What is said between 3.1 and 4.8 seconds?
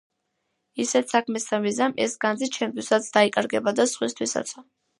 დაიკარგება და სხვისთვისაცო".